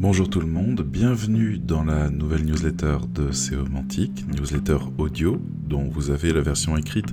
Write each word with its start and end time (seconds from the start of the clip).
Bonjour 0.00 0.30
tout 0.30 0.40
le 0.40 0.46
monde, 0.46 0.80
bienvenue 0.80 1.58
dans 1.58 1.84
la 1.84 2.08
nouvelle 2.08 2.46
newsletter 2.46 2.96
de 3.14 3.32
Seomantic, 3.32 4.24
newsletter 4.34 4.78
audio 4.96 5.38
dont 5.68 5.90
vous 5.90 6.08
avez 6.08 6.32
la 6.32 6.40
version 6.40 6.74
écrite 6.78 7.12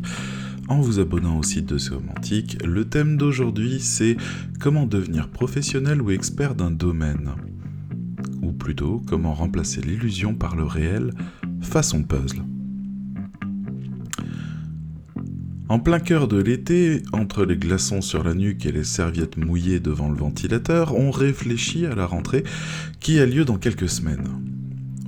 en 0.70 0.80
vous 0.80 1.02
abonnant 1.02 1.38
au 1.38 1.44
site 1.44 1.66
de 1.66 1.78
Seomantic. 1.78 2.58
Le 2.64 2.86
thème 2.86 3.18
d'aujourd'hui 3.18 3.82
c'est 3.82 4.16
comment 4.62 4.86
devenir 4.86 5.28
professionnel 5.28 6.02
ou 6.02 6.12
expert 6.12 6.56
d'un 6.56 6.72
domaine. 6.72 7.32
Ou 8.42 8.54
plutôt 8.54 9.02
comment 9.06 9.34
remplacer 9.34 9.82
l'illusion 9.82 10.34
par 10.34 10.56
le 10.56 10.64
réel 10.64 11.12
façon 11.60 12.04
puzzle. 12.04 12.42
En 15.70 15.80
plein 15.80 16.00
cœur 16.00 16.30
de 16.30 16.42
l'été, 16.42 17.04
entre 17.12 17.44
les 17.44 17.58
glaçons 17.58 18.00
sur 18.00 18.24
la 18.24 18.34
nuque 18.34 18.66
et 18.66 18.72
les 18.72 18.86
serviettes 18.86 19.36
mouillées 19.36 19.82
devant 19.82 20.08
le 20.08 20.16
ventilateur, 20.16 20.96
on 20.96 21.12
réfléchit 21.12 21.86
à 21.86 21.94
la 21.94 22.06
rentrée 22.06 22.46
qui 23.02 23.20
a 23.20 23.26
lieu 23.26 23.44
dans 23.44 23.58
quelques 23.58 23.90
semaines. 23.90 24.30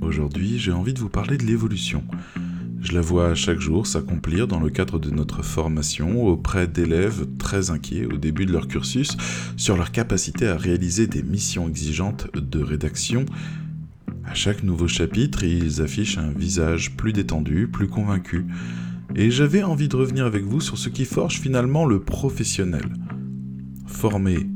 Aujourd'hui, 0.02 0.58
j'ai 0.58 0.72
envie 0.72 0.92
de 0.92 1.00
vous 1.00 1.08
parler 1.08 1.38
de 1.38 1.46
l'évolution. 1.46 2.04
Je 2.82 2.92
la 2.92 3.00
vois 3.00 3.34
chaque 3.34 3.58
jour 3.58 3.86
s'accomplir 3.86 4.48
dans 4.48 4.60
le 4.60 4.68
cadre 4.68 4.98
de 4.98 5.08
notre 5.08 5.42
formation 5.42 6.26
auprès 6.26 6.66
d'élèves 6.66 7.26
très 7.38 7.70
inquiets 7.70 8.04
au 8.04 8.18
début 8.18 8.44
de 8.44 8.52
leur 8.52 8.68
cursus 8.68 9.16
sur 9.56 9.78
leur 9.78 9.92
capacité 9.92 10.46
à 10.46 10.58
réaliser 10.58 11.06
des 11.06 11.22
missions 11.22 11.68
exigeantes 11.70 12.28
de 12.34 12.62
rédaction. 12.62 13.24
À 14.26 14.34
chaque 14.34 14.62
nouveau 14.62 14.88
chapitre, 14.88 15.42
ils 15.42 15.80
affichent 15.80 16.18
un 16.18 16.32
visage 16.32 16.96
plus 16.96 17.14
détendu, 17.14 17.66
plus 17.66 17.88
convaincu, 17.88 18.44
et 19.14 19.30
j'avais 19.30 19.62
envie 19.62 19.88
de 19.88 19.96
revenir 19.96 20.26
avec 20.26 20.44
vous 20.44 20.60
sur 20.60 20.78
ce 20.78 20.88
qui 20.88 21.04
forge 21.04 21.40
finalement 21.40 21.86
le 21.86 22.00
professionnel. 22.00 22.84
Formé 23.86 24.46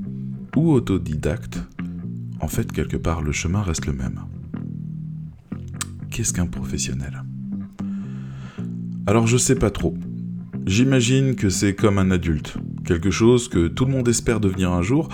ou 0.57 0.73
autodidacte, 0.73 1.61
en 2.41 2.49
fait 2.49 2.71
quelque 2.71 2.97
part 2.97 3.23
le 3.23 3.33
chemin 3.33 3.63
reste 3.63 3.87
le 3.87 3.93
même. 3.93 4.21
Qu'est-ce 6.11 6.33
qu'un 6.33 6.47
professionnel? 6.47 7.25
Alors 9.07 9.27
je 9.27 9.37
sais 9.37 9.57
pas 9.57 9.71
trop. 9.71 9.95
J'imagine 10.67 11.35
que 11.35 11.51
c'est 11.51 11.75
comme 11.75 11.99
un 11.99 12.11
adulte, 12.11 12.57
quelque 12.87 13.11
chose 13.11 13.49
que 13.49 13.67
tout 13.67 13.85
le 13.85 13.93
monde 13.93 14.09
espère 14.09 14.41
devenir 14.41 14.73
un 14.73 14.81
jour, 14.81 15.09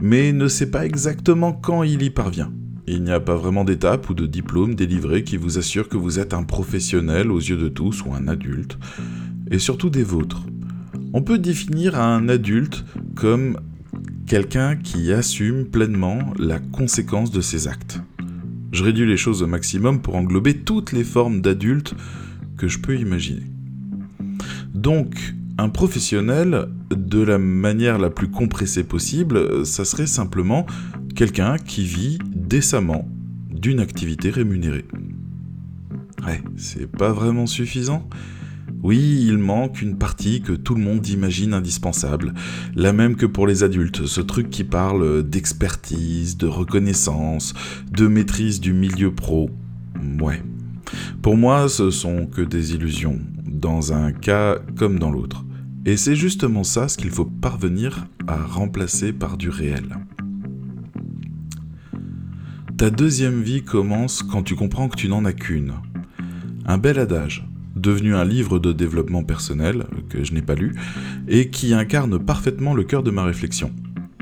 mais 0.00 0.32
ne 0.32 0.48
sait 0.48 0.70
pas 0.70 0.86
exactement 0.86 1.52
quand 1.52 1.82
il 1.82 2.02
y 2.02 2.10
parvient. 2.10 2.52
Il 2.86 3.02
n'y 3.02 3.12
a 3.12 3.20
pas 3.20 3.34
vraiment 3.34 3.64
d'étape 3.64 4.10
ou 4.10 4.14
de 4.14 4.26
diplôme 4.26 4.74
délivré 4.74 5.24
qui 5.24 5.38
vous 5.38 5.56
assure 5.56 5.88
que 5.88 5.96
vous 5.96 6.18
êtes 6.18 6.34
un 6.34 6.42
professionnel 6.42 7.30
aux 7.30 7.38
yeux 7.38 7.56
de 7.56 7.68
tous 7.68 8.04
ou 8.04 8.12
un 8.12 8.28
adulte, 8.28 8.78
et 9.50 9.58
surtout 9.58 9.88
des 9.88 10.02
vôtres. 10.02 10.42
On 11.14 11.22
peut 11.22 11.38
définir 11.38 11.98
un 11.98 12.28
adulte 12.28 12.84
comme 13.14 13.58
quelqu'un 14.26 14.76
qui 14.76 15.12
assume 15.12 15.64
pleinement 15.64 16.18
la 16.38 16.58
conséquence 16.58 17.30
de 17.30 17.40
ses 17.40 17.68
actes. 17.68 18.00
Je 18.72 18.84
réduis 18.84 19.06
les 19.06 19.16
choses 19.16 19.42
au 19.42 19.46
maximum 19.46 20.00
pour 20.02 20.16
englober 20.16 20.54
toutes 20.54 20.92
les 20.92 21.04
formes 21.04 21.40
d'adultes 21.40 21.94
que 22.58 22.68
je 22.68 22.80
peux 22.80 22.98
imaginer. 22.98 23.46
Donc, 24.74 25.34
un 25.56 25.68
professionnel, 25.68 26.68
de 26.90 27.22
la 27.22 27.38
manière 27.38 27.98
la 27.98 28.10
plus 28.10 28.28
compressée 28.28 28.84
possible, 28.84 29.64
ça 29.64 29.84
serait 29.84 30.06
simplement 30.06 30.66
quelqu'un 31.14 31.56
qui 31.58 31.84
vit 31.84 32.18
décemment 32.34 33.08
d'une 33.50 33.80
activité 33.80 34.30
rémunérée. 34.30 34.84
Ouais, 36.26 36.42
c'est 36.56 36.90
pas 36.90 37.12
vraiment 37.12 37.46
suffisant 37.46 38.08
oui, 38.84 39.24
il 39.26 39.38
manque 39.38 39.80
une 39.80 39.96
partie 39.96 40.42
que 40.42 40.52
tout 40.52 40.74
le 40.74 40.82
monde 40.82 41.08
imagine 41.08 41.54
indispensable, 41.54 42.34
la 42.74 42.92
même 42.92 43.16
que 43.16 43.24
pour 43.24 43.46
les 43.46 43.62
adultes, 43.62 44.04
ce 44.04 44.20
truc 44.20 44.50
qui 44.50 44.62
parle 44.62 45.22
d'expertise, 45.22 46.36
de 46.36 46.46
reconnaissance, 46.46 47.54
de 47.90 48.06
maîtrise 48.06 48.60
du 48.60 48.74
milieu 48.74 49.10
pro. 49.10 49.48
Ouais. 50.20 50.42
Pour 51.22 51.38
moi, 51.38 51.70
ce 51.70 51.90
sont 51.90 52.26
que 52.26 52.42
des 52.42 52.74
illusions, 52.74 53.18
dans 53.46 53.94
un 53.94 54.12
cas 54.12 54.58
comme 54.76 54.98
dans 54.98 55.10
l'autre. 55.10 55.46
Et 55.86 55.96
c'est 55.96 56.16
justement 56.16 56.62
ça 56.62 56.88
ce 56.88 56.98
qu'il 56.98 57.10
faut 57.10 57.24
parvenir 57.24 58.06
à 58.26 58.36
remplacer 58.36 59.14
par 59.14 59.38
du 59.38 59.48
réel. 59.48 59.96
Ta 62.76 62.90
deuxième 62.90 63.40
vie 63.40 63.62
commence 63.62 64.24
quand 64.24 64.42
tu 64.42 64.56
comprends 64.56 64.88
que 64.88 64.96
tu 64.96 65.08
n'en 65.08 65.24
as 65.24 65.32
qu'une. 65.32 65.74
Un 66.66 66.76
bel 66.76 66.98
adage, 66.98 67.46
devenu 67.76 68.16
un 68.16 68.24
livre 68.24 68.58
de 68.58 68.72
développement 68.72 69.22
personnel, 69.22 69.86
que 70.08 70.24
je 70.24 70.34
n'ai 70.34 70.42
pas 70.42 70.56
lu, 70.56 70.74
et 71.28 71.50
qui 71.50 71.72
incarne 71.72 72.18
parfaitement 72.18 72.74
le 72.74 72.82
cœur 72.82 73.04
de 73.04 73.12
ma 73.12 73.22
réflexion. 73.22 73.70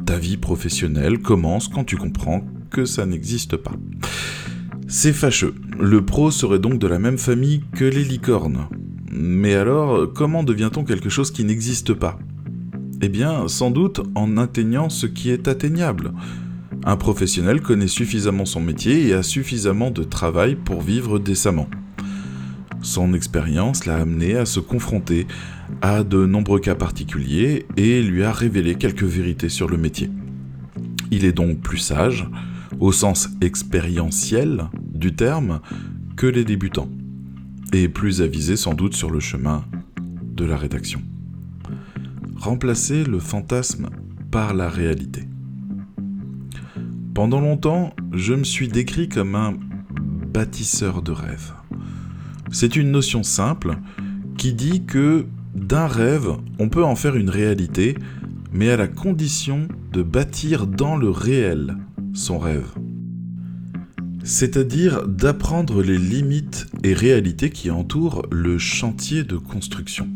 Ta 0.05 0.19
vie 0.19 0.37
professionnelle 0.37 1.21
commence 1.21 1.69
quand 1.69 1.85
tu 1.85 1.97
comprends 1.97 2.45
que 2.71 2.85
ça 2.85 3.07
n'existe 3.07 3.57
pas. 3.57 3.75
C'est 4.87 5.15
fâcheux. 5.15 5.55
Le 5.81 6.05
pro 6.05 6.31
serait 6.31 6.59
donc 6.59 6.79
de 6.79 6.87
la 6.87 6.99
même 6.99 7.19
famille 7.19 7.63
que 7.75 7.87
les 7.87 8.05
licornes. 8.05 8.69
Mais 9.11 9.55
alors, 9.55 10.13
comment 10.13 10.43
devient-on 10.43 10.85
quelque 10.85 11.09
chose 11.09 11.31
qui 11.31 11.45
n'existe 11.45 11.95
pas? 11.95 12.19
Eh 13.01 13.09
bien, 13.09 13.49
sans 13.49 13.71
doute 13.71 14.03
en 14.15 14.37
atteignant 14.37 14.91
ce 14.91 15.07
qui 15.07 15.31
est 15.31 15.49
atteignable. 15.49 16.13
Un 16.85 16.97
professionnel 16.97 17.61
connaît 17.61 17.87
suffisamment 17.87 18.45
son 18.45 18.61
métier 18.61 19.07
et 19.07 19.13
a 19.13 19.23
suffisamment 19.23 19.91
de 19.91 20.03
travail 20.03 20.57
pour 20.57 20.83
vivre 20.83 21.21
décemment. 21.21 21.69
Son 22.83 23.15
expérience 23.15 23.87
l'a 23.87 23.99
amené 23.99 24.35
à 24.35 24.45
se 24.45 24.59
confronter 24.59 25.29
à 25.81 26.03
de 26.03 26.27
nombreux 26.27 26.59
cas 26.59 26.75
particuliers 26.75 27.67
et 27.77 28.03
lui 28.03 28.25
a 28.25 28.33
révélé 28.33 28.75
quelques 28.75 29.05
vérités 29.05 29.49
sur 29.49 29.69
le 29.69 29.77
métier. 29.77 30.11
Il 31.13 31.25
est 31.25 31.33
donc 31.33 31.61
plus 31.61 31.79
sage, 31.79 32.27
au 32.81 32.91
sens 32.91 33.29
expérientiel 33.41 34.69
du 34.93 35.15
terme, 35.15 35.61
que 36.17 36.27
les 36.27 36.45
débutants, 36.45 36.91
et 37.73 37.89
plus 37.89 38.23
avisé 38.23 38.57
sans 38.57 38.75
doute 38.75 38.95
sur 38.95 39.11
le 39.11 39.21
chemin 39.21 39.65
de 40.35 40.45
la 40.45 40.57
rédaction. 40.57 41.01
Remplacer 42.37 43.05
le 43.05 43.21
fantasme 43.21 43.89
par 44.33 44.55
la 44.55 44.69
réalité. 44.69 45.29
Pendant 47.15 47.43
longtemps, 47.43 47.95
je 48.15 48.33
me 48.33 48.45
suis 48.45 48.69
décrit 48.69 49.07
comme 49.07 49.35
un 49.35 49.55
bâtisseur 50.33 51.03
de 51.03 51.13
rêves. 51.13 51.53
C'est 52.51 52.75
une 52.75 52.91
notion 52.91 53.23
simple 53.23 53.77
qui 54.39 54.55
dit 54.55 54.87
que 54.87 55.27
d'un 55.55 55.87
rêve, 55.87 56.31
on 56.59 56.71
peut 56.71 56.85
en 56.85 56.97
faire 56.97 57.17
une 57.17 57.29
réalité, 57.29 57.99
mais 58.51 58.71
à 58.71 58.79
la 58.79 58.89
condition 58.89 59.69
de 59.93 60.03
bâtir 60.03 60.67
dans 60.67 60.97
le 60.97 61.11
réel 61.11 61.77
son 62.15 62.39
rêve. 62.39 62.73
C'est-à-dire 64.25 65.07
d'apprendre 65.07 65.83
les 65.83 65.99
limites 65.99 66.67
et 66.83 66.95
réalités 66.95 67.51
qui 67.51 67.71
entourent 67.71 68.23
le 68.31 68.57
chantier 68.57 69.23
de 69.23 69.37
construction. 69.37 70.09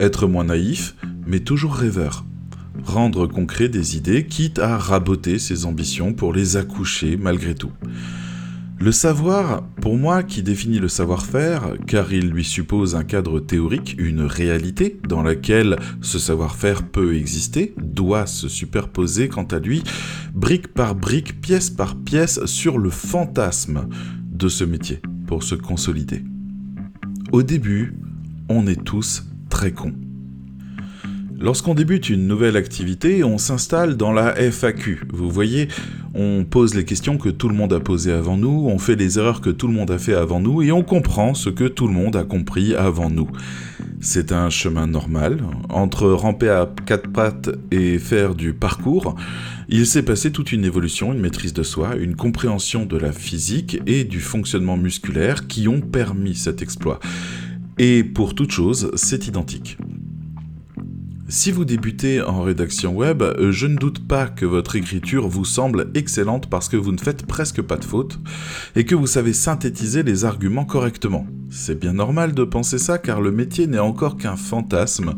Être 0.00 0.26
moins 0.26 0.44
naïf, 0.44 0.96
mais 1.26 1.40
toujours 1.40 1.74
rêveur 1.74 2.24
rendre 2.84 3.26
concret 3.26 3.68
des 3.68 3.96
idées, 3.96 4.26
quitte 4.26 4.58
à 4.58 4.76
raboter 4.78 5.38
ses 5.38 5.66
ambitions 5.66 6.12
pour 6.12 6.32
les 6.32 6.56
accoucher 6.56 7.16
malgré 7.16 7.54
tout. 7.54 7.72
Le 8.80 8.92
savoir, 8.92 9.64
pour 9.80 9.96
moi, 9.96 10.22
qui 10.22 10.44
définit 10.44 10.78
le 10.78 10.86
savoir-faire, 10.86 11.74
car 11.88 12.12
il 12.12 12.30
lui 12.30 12.44
suppose 12.44 12.94
un 12.94 13.02
cadre 13.02 13.40
théorique, 13.40 13.96
une 13.98 14.22
réalité 14.22 15.00
dans 15.08 15.24
laquelle 15.24 15.76
ce 16.00 16.20
savoir-faire 16.20 16.84
peut 16.84 17.16
exister, 17.16 17.74
doit 17.76 18.26
se 18.26 18.48
superposer 18.48 19.28
quant 19.28 19.46
à 19.46 19.58
lui, 19.58 19.82
brique 20.32 20.68
par 20.68 20.94
brique, 20.94 21.40
pièce 21.40 21.70
par 21.70 21.96
pièce, 21.96 22.44
sur 22.44 22.78
le 22.78 22.90
fantasme 22.90 23.88
de 24.30 24.48
ce 24.48 24.62
métier, 24.62 25.02
pour 25.26 25.42
se 25.42 25.56
consolider. 25.56 26.22
Au 27.32 27.42
début, 27.42 27.98
on 28.48 28.68
est 28.68 28.84
tous 28.84 29.24
très 29.50 29.72
cons. 29.72 30.07
Lorsqu'on 31.40 31.74
débute 31.74 32.10
une 32.10 32.26
nouvelle 32.26 32.56
activité, 32.56 33.22
on 33.22 33.38
s'installe 33.38 33.96
dans 33.96 34.12
la 34.12 34.34
FAQ. 34.50 35.02
Vous 35.12 35.30
voyez, 35.30 35.68
on 36.12 36.44
pose 36.44 36.74
les 36.74 36.84
questions 36.84 37.16
que 37.16 37.28
tout 37.28 37.48
le 37.48 37.54
monde 37.54 37.72
a 37.72 37.78
posées 37.78 38.12
avant 38.12 38.36
nous, 38.36 38.66
on 38.68 38.78
fait 38.78 38.96
les 38.96 39.20
erreurs 39.20 39.40
que 39.40 39.50
tout 39.50 39.68
le 39.68 39.72
monde 39.72 39.92
a 39.92 39.98
fait 39.98 40.14
avant 40.14 40.40
nous, 40.40 40.62
et 40.62 40.72
on 40.72 40.82
comprend 40.82 41.34
ce 41.34 41.48
que 41.48 41.68
tout 41.68 41.86
le 41.86 41.92
monde 41.92 42.16
a 42.16 42.24
compris 42.24 42.74
avant 42.74 43.08
nous. 43.08 43.28
C'est 44.00 44.32
un 44.32 44.50
chemin 44.50 44.88
normal. 44.88 45.38
Entre 45.68 46.08
ramper 46.08 46.48
à 46.48 46.68
quatre 46.86 47.08
pattes 47.08 47.50
et 47.70 48.00
faire 48.00 48.34
du 48.34 48.52
parcours, 48.52 49.14
il 49.68 49.86
s'est 49.86 50.02
passé 50.02 50.32
toute 50.32 50.50
une 50.50 50.64
évolution, 50.64 51.12
une 51.12 51.20
maîtrise 51.20 51.52
de 51.52 51.62
soi, 51.62 51.94
une 51.94 52.16
compréhension 52.16 52.84
de 52.84 52.96
la 52.96 53.12
physique 53.12 53.80
et 53.86 54.02
du 54.02 54.20
fonctionnement 54.20 54.76
musculaire 54.76 55.46
qui 55.46 55.68
ont 55.68 55.82
permis 55.82 56.34
cet 56.34 56.62
exploit. 56.62 56.98
Et 57.78 58.02
pour 58.02 58.34
toute 58.34 58.50
chose, 58.50 58.90
c'est 58.96 59.28
identique. 59.28 59.78
Si 61.30 61.52
vous 61.52 61.66
débutez 61.66 62.22
en 62.22 62.40
rédaction 62.40 62.96
web, 62.96 63.22
je 63.50 63.66
ne 63.66 63.76
doute 63.76 64.08
pas 64.08 64.28
que 64.28 64.46
votre 64.46 64.76
écriture 64.76 65.28
vous 65.28 65.44
semble 65.44 65.90
excellente 65.94 66.48
parce 66.48 66.70
que 66.70 66.78
vous 66.78 66.90
ne 66.90 66.96
faites 66.96 67.26
presque 67.26 67.60
pas 67.60 67.76
de 67.76 67.84
fautes 67.84 68.18
et 68.76 68.86
que 68.86 68.94
vous 68.94 69.06
savez 69.06 69.34
synthétiser 69.34 70.02
les 70.02 70.24
arguments 70.24 70.64
correctement. 70.64 71.26
C'est 71.50 71.78
bien 71.78 71.92
normal 71.92 72.32
de 72.32 72.44
penser 72.44 72.78
ça 72.78 72.96
car 72.96 73.20
le 73.20 73.30
métier 73.30 73.66
n'est 73.66 73.78
encore 73.78 74.16
qu'un 74.16 74.36
fantasme 74.36 75.16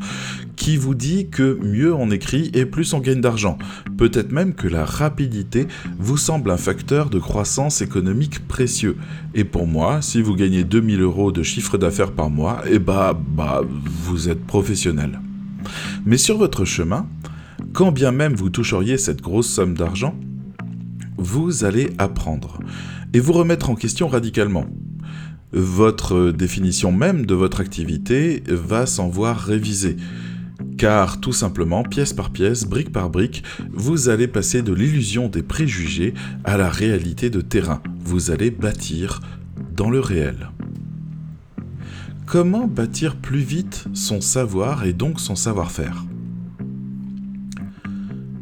qui 0.57 0.77
vous 0.77 0.97
dit 0.97 1.29
que 1.31 1.57
mieux 1.63 1.95
on 1.95 2.11
écrit 2.11 2.51
et 2.55 2.67
plus 2.67 2.93
on 2.93 2.99
gagne 2.99 3.21
d'argent. 3.21 3.57
Peut-être 3.97 4.33
même 4.33 4.55
que 4.55 4.67
la 4.67 4.85
rapidité 4.85 5.69
vous 5.97 6.17
semble 6.17 6.51
un 6.51 6.57
facteur 6.57 7.09
de 7.09 7.21
croissance 7.21 7.83
économique 7.83 8.49
précieux. 8.49 8.97
Et 9.37 9.45
pour 9.45 9.69
moi, 9.69 10.03
si 10.03 10.23
vous 10.23 10.35
gagnez 10.35 10.65
2000 10.65 11.03
euros 11.03 11.31
de 11.31 11.45
chiffre 11.45 11.79
d'affaires 11.79 12.11
par 12.11 12.31
mois, 12.31 12.63
eh 12.69 12.81
bah, 12.81 13.17
bah, 13.17 13.63
vous 14.05 14.29
êtes 14.29 14.45
professionnel. 14.45 15.21
Mais 16.05 16.19
sur 16.19 16.39
votre 16.39 16.65
chemin, 16.65 17.07
quand 17.73 17.93
bien 17.93 18.13
même 18.13 18.35
vous 18.35 18.51
toucheriez 18.51 18.99
cette 18.99 19.23
grosse 19.23 19.49
somme 19.49 19.75
d'argent, 19.75 20.15
vous 21.17 21.65
allez 21.65 21.91
apprendre 21.99 22.61
et 23.13 23.21
vous 23.21 23.33
remettre 23.33 23.71
en 23.71 23.75
question 23.75 24.09
radicalement. 24.09 24.67
Votre 25.53 26.31
définition 26.31 26.93
même 26.93 27.27
de 27.27 27.35
votre 27.35 27.61
activité 27.61 28.43
va 28.47 28.87
s'en 28.87 29.09
voir 29.09 29.39
révisée. 29.39 29.97
Car 30.79 31.21
tout 31.21 31.33
simplement, 31.33 31.83
pièce 31.83 32.13
par 32.13 32.31
pièce, 32.31 32.65
brique 32.65 32.93
par 32.93 33.11
brique, 33.11 33.43
vous 33.73 34.09
allez 34.09 34.29
passer 34.29 34.63
de 34.63 34.73
l'illusion 34.73 35.29
des 35.29 35.43
préjugés 35.43 36.15
à 36.45 36.57
la 36.57 36.71
réalité 36.71 37.31
de 37.31 37.41
terrain. 37.41 37.83
Vous 38.01 38.31
allez 38.31 38.51
bâtir 38.51 39.21
dans 39.77 39.91
le 39.91 40.01
réel. 40.01 40.51
Comment 42.31 42.69
bâtir 42.69 43.17
plus 43.17 43.41
vite 43.41 43.87
son 43.93 44.21
savoir 44.21 44.85
et 44.85 44.93
donc 44.93 45.19
son 45.19 45.35
savoir-faire? 45.35 46.05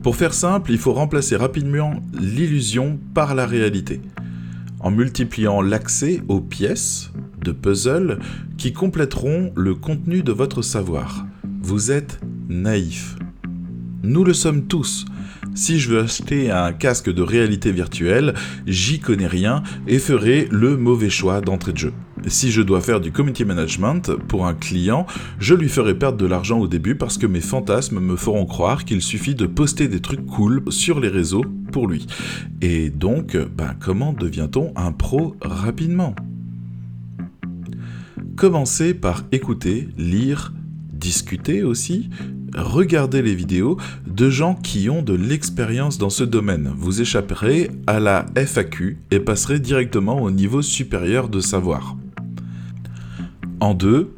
Pour 0.03 0.15
faire 0.15 0.35
simple, 0.35 0.73
il 0.73 0.77
faut 0.77 0.93
remplacer 0.93 1.37
rapidement 1.37 1.95
l'illusion 2.13 3.01
par 3.15 3.35
la 3.35 3.47
réalité, 3.47 4.03
en 4.81 4.91
multipliant 4.91 5.63
l'accès 5.63 6.23
aux 6.29 6.43
pièces 6.43 7.13
de 7.43 7.51
puzzle 7.51 8.19
qui 8.59 8.75
compléteront 8.75 9.55
le 9.57 9.75
contenu 9.75 10.23
de 10.23 10.33
votre 10.33 10.61
savoir. 10.61 11.25
Vous 11.63 11.91
êtes 11.91 12.21
naïf. 12.51 13.17
Nous 14.03 14.23
le 14.23 14.35
sommes 14.35 14.67
tous. 14.67 15.07
Si 15.55 15.81
je 15.81 15.89
veux 15.89 16.01
acheter 16.01 16.51
un 16.51 16.75
casque 16.75 17.11
de 17.11 17.23
réalité 17.23 17.73
virtuelle, 17.73 18.35
j'y 18.67 19.01
connais 19.01 19.27
rien 19.27 19.63
et 19.87 19.99
ferai 19.99 20.47
le 20.51 20.77
mauvais 20.77 21.09
choix 21.09 21.41
d'entrée 21.41 21.73
de 21.73 21.79
jeu. 21.79 21.95
Si 22.27 22.51
je 22.51 22.63
dois 22.63 22.81
faire 22.81 23.01
du 23.01 23.13
community 23.13 23.45
management 23.45 24.15
pour 24.29 24.47
un 24.47 24.55
client, 24.55 25.07
je 25.39 25.55
lui 25.55 25.69
ferai 25.69 25.97
perdre 25.97 26.19
de 26.19 26.27
l'argent 26.27 26.59
au 26.59 26.69
début 26.69 26.95
parce 26.95 27.19
que 27.19 27.27
mes 27.27 27.41
fantasmes 27.41 28.01
me 28.01 28.17
feront 28.17 28.47
croire 28.47 28.85
qu'il 28.85 29.03
suffit 29.03 29.35
de 29.35 29.47
poster 29.47 29.89
des 29.89 30.01
trucs 30.01 30.27
cool 30.27 30.63
sur 30.71 31.01
les 31.01 31.09
réseaux 31.09 31.45
pour 31.73 31.87
lui. 31.87 32.07
Et 32.61 32.91
donc, 32.91 33.37
ben, 33.57 33.75
comment 33.79 34.13
devient-on 34.13 34.73
un 34.77 34.93
pro 34.93 35.37
rapidement? 35.41 36.15
Commencez 38.37 38.95
par 38.95 39.25
écouter, 39.33 39.89
lire, 39.97 40.53
discuter 40.93 41.63
aussi, 41.63 42.09
regarder 42.57 43.23
les 43.23 43.35
vidéos 43.35 43.79
de 44.07 44.31
gens 44.31 44.55
qui 44.55 44.89
ont 44.89 45.03
de 45.03 45.15
l'expérience 45.15 45.99
dans 45.99 46.11
ce 46.11 46.25
domaine. 46.25 46.73
Vous 46.77 47.01
échapperez 47.01 47.71
à 47.87 48.01
la 48.01 48.27
FAQ 48.37 48.99
et 49.11 49.21
passerez 49.21 49.61
directement 49.61 50.23
au 50.23 50.31
niveau 50.31 50.63
supérieur 50.63 51.29
de 51.29 51.41
savoir. 51.41 51.98
En 53.61 53.75
deux, 53.75 54.15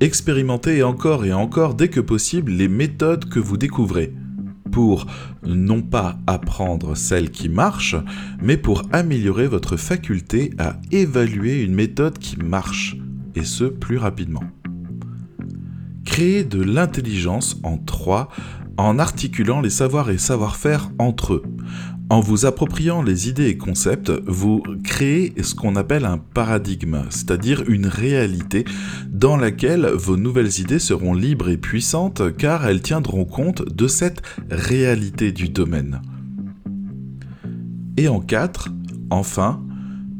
expérimentez 0.00 0.82
encore 0.82 1.24
et 1.24 1.32
encore 1.32 1.74
dès 1.74 1.88
que 1.88 2.00
possible 2.00 2.52
les 2.52 2.68
méthodes 2.68 3.28
que 3.28 3.38
vous 3.38 3.56
découvrez 3.56 4.14
pour 4.70 5.06
non 5.44 5.82
pas 5.82 6.18
apprendre 6.26 6.96
celles 6.96 7.30
qui 7.30 7.48
marchent, 7.48 7.96
mais 8.40 8.56
pour 8.56 8.82
améliorer 8.92 9.48
votre 9.48 9.76
faculté 9.76 10.52
à 10.58 10.76
évaluer 10.92 11.62
une 11.62 11.74
méthode 11.74 12.18
qui 12.18 12.36
marche, 12.36 12.96
et 13.34 13.44
ce 13.44 13.64
plus 13.64 13.98
rapidement. 13.98 14.44
Créez 16.04 16.44
de 16.44 16.62
l'intelligence 16.62 17.58
en 17.62 17.78
trois 17.78 18.28
en 18.76 18.98
articulant 18.98 19.60
les 19.60 19.70
savoirs 19.70 20.10
et 20.10 20.18
savoir-faire 20.18 20.90
entre 20.98 21.34
eux. 21.34 21.42
En 22.10 22.18
vous 22.18 22.44
appropriant 22.44 23.02
les 23.02 23.28
idées 23.28 23.46
et 23.46 23.56
concepts, 23.56 24.10
vous 24.26 24.64
créez 24.82 25.32
ce 25.44 25.54
qu'on 25.54 25.76
appelle 25.76 26.04
un 26.04 26.18
paradigme, 26.18 27.04
c'est-à-dire 27.08 27.62
une 27.68 27.86
réalité 27.86 28.64
dans 29.08 29.36
laquelle 29.36 29.86
vos 29.86 30.16
nouvelles 30.16 30.58
idées 30.58 30.80
seront 30.80 31.14
libres 31.14 31.50
et 31.50 31.56
puissantes 31.56 32.36
car 32.36 32.66
elles 32.66 32.82
tiendront 32.82 33.24
compte 33.24 33.62
de 33.62 33.86
cette 33.86 34.22
réalité 34.50 35.30
du 35.30 35.50
domaine. 35.50 36.02
Et 37.96 38.08
en 38.08 38.18
4, 38.18 38.70
enfin, 39.10 39.62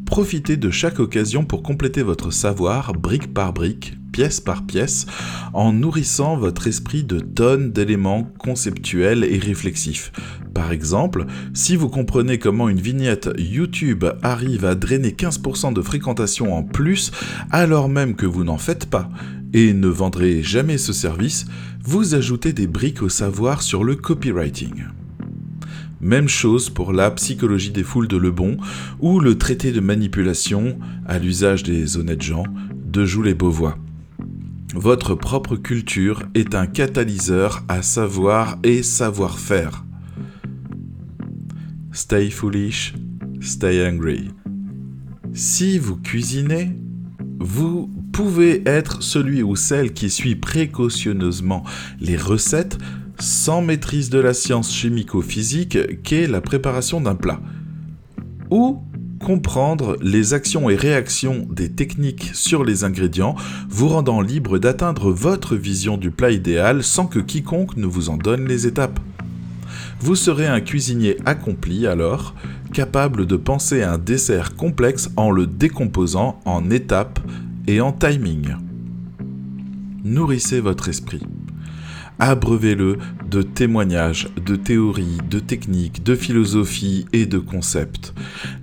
profitez 0.06 0.56
de 0.56 0.70
chaque 0.70 1.00
occasion 1.00 1.44
pour 1.44 1.64
compléter 1.64 2.04
votre 2.04 2.30
savoir 2.30 2.92
brique 2.92 3.34
par 3.34 3.52
brique 3.52 3.96
pièce 4.10 4.40
par 4.40 4.66
pièce, 4.66 5.06
en 5.52 5.72
nourrissant 5.72 6.36
votre 6.36 6.66
esprit 6.66 7.04
de 7.04 7.20
tonnes 7.20 7.72
d'éléments 7.72 8.24
conceptuels 8.38 9.24
et 9.24 9.38
réflexifs. 9.38 10.12
Par 10.60 10.72
exemple, 10.72 11.24
si 11.54 11.74
vous 11.74 11.88
comprenez 11.88 12.38
comment 12.38 12.68
une 12.68 12.82
vignette 12.82 13.30
YouTube 13.38 14.04
arrive 14.20 14.66
à 14.66 14.74
drainer 14.74 15.12
15% 15.12 15.72
de 15.72 15.80
fréquentation 15.80 16.54
en 16.54 16.62
plus, 16.62 17.12
alors 17.50 17.88
même 17.88 18.14
que 18.14 18.26
vous 18.26 18.44
n'en 18.44 18.58
faites 18.58 18.84
pas, 18.84 19.08
et 19.54 19.72
ne 19.72 19.88
vendrez 19.88 20.42
jamais 20.42 20.76
ce 20.76 20.92
service, 20.92 21.46
vous 21.82 22.14
ajoutez 22.14 22.52
des 22.52 22.66
briques 22.66 23.00
au 23.00 23.08
savoir 23.08 23.62
sur 23.62 23.84
le 23.84 23.96
copywriting. 23.96 24.84
Même 26.02 26.28
chose 26.28 26.68
pour 26.68 26.92
la 26.92 27.10
psychologie 27.12 27.72
des 27.72 27.82
foules 27.82 28.08
de 28.08 28.18
Lebon 28.18 28.58
ou 29.00 29.18
le 29.18 29.38
traité 29.38 29.72
de 29.72 29.80
manipulation 29.80 30.78
à 31.06 31.18
l'usage 31.18 31.62
des 31.62 31.96
honnêtes 31.96 32.20
gens 32.20 32.44
de 32.84 33.06
Joules 33.06 33.32
Beauvois. 33.32 33.78
Votre 34.74 35.14
propre 35.14 35.56
culture 35.56 36.24
est 36.34 36.54
un 36.54 36.66
catalyseur 36.66 37.64
à 37.68 37.80
savoir 37.80 38.58
et 38.62 38.82
savoir-faire. 38.82 39.84
Stay 42.02 42.30
foolish, 42.30 42.94
stay 43.42 43.86
angry. 43.86 44.30
Si 45.34 45.78
vous 45.78 45.96
cuisinez, 45.96 46.74
vous 47.38 47.90
pouvez 48.10 48.62
être 48.64 49.02
celui 49.02 49.42
ou 49.42 49.54
celle 49.54 49.92
qui 49.92 50.08
suit 50.08 50.34
précautionneusement 50.34 51.62
les 52.00 52.16
recettes 52.16 52.78
sans 53.18 53.60
maîtrise 53.60 54.08
de 54.08 54.18
la 54.18 54.32
science 54.32 54.72
chimico-physique 54.72 56.02
qu'est 56.02 56.26
la 56.26 56.40
préparation 56.40 57.02
d'un 57.02 57.16
plat. 57.16 57.38
Ou 58.50 58.82
comprendre 59.22 59.98
les 60.00 60.32
actions 60.32 60.70
et 60.70 60.76
réactions 60.76 61.46
des 61.50 61.70
techniques 61.70 62.30
sur 62.32 62.64
les 62.64 62.82
ingrédients, 62.82 63.34
vous 63.68 63.88
rendant 63.88 64.22
libre 64.22 64.58
d'atteindre 64.58 65.12
votre 65.12 65.54
vision 65.54 65.98
du 65.98 66.10
plat 66.10 66.30
idéal 66.30 66.82
sans 66.82 67.06
que 67.06 67.18
quiconque 67.18 67.76
ne 67.76 67.84
vous 67.84 68.08
en 68.08 68.16
donne 68.16 68.48
les 68.48 68.66
étapes. 68.66 68.98
Vous 70.02 70.16
serez 70.16 70.46
un 70.46 70.62
cuisinier 70.62 71.18
accompli 71.26 71.86
alors, 71.86 72.34
capable 72.72 73.26
de 73.26 73.36
penser 73.36 73.82
un 73.82 73.98
dessert 73.98 74.56
complexe 74.56 75.10
en 75.16 75.30
le 75.30 75.46
décomposant 75.46 76.40
en 76.46 76.70
étapes 76.70 77.20
et 77.66 77.82
en 77.82 77.92
timing. 77.92 78.56
Nourrissez 80.02 80.60
votre 80.60 80.88
esprit. 80.88 81.20
Abreuvez-le 82.22 82.98
de 83.30 83.40
témoignages, 83.40 84.28
de 84.44 84.54
théories, 84.54 85.16
de 85.30 85.38
techniques, 85.38 86.02
de 86.02 86.14
philosophie 86.14 87.06
et 87.14 87.24
de 87.24 87.38
concepts. 87.38 88.12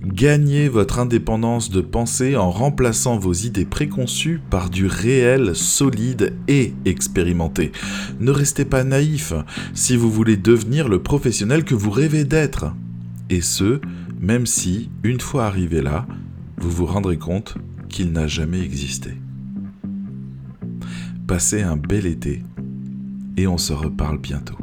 Gagnez 0.04 0.68
votre 0.68 1.00
indépendance 1.00 1.68
de 1.68 1.80
pensée 1.80 2.36
en 2.36 2.52
remplaçant 2.52 3.18
vos 3.18 3.32
idées 3.32 3.64
préconçues 3.64 4.40
par 4.48 4.70
du 4.70 4.86
réel, 4.86 5.56
solide 5.56 6.34
et 6.46 6.72
expérimenté. 6.84 7.72
Ne 8.20 8.30
restez 8.30 8.64
pas 8.64 8.84
naïf 8.84 9.32
si 9.74 9.96
vous 9.96 10.10
voulez 10.10 10.36
devenir 10.36 10.88
le 10.88 11.02
professionnel 11.02 11.64
que 11.64 11.74
vous 11.74 11.90
rêvez 11.90 12.24
d'être. 12.24 12.72
Et 13.28 13.40
ce, 13.40 13.80
même 14.20 14.46
si, 14.46 14.88
une 15.02 15.20
fois 15.20 15.46
arrivé 15.46 15.82
là, 15.82 16.06
vous 16.58 16.70
vous 16.70 16.86
rendrez 16.86 17.18
compte 17.18 17.56
qu'il 17.88 18.12
n'a 18.12 18.28
jamais 18.28 18.60
existé. 18.60 19.14
Passez 21.26 21.62
un 21.62 21.76
bel 21.76 22.06
été 22.06 22.44
et 23.38 23.46
on 23.46 23.56
se 23.56 23.72
reparle 23.72 24.18
bientôt. 24.18 24.56